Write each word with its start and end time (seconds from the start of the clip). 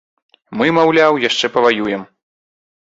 Мы, 0.61 0.65
маўляў, 0.79 1.21
яшчэ 1.29 1.53
паваюем. 1.59 2.01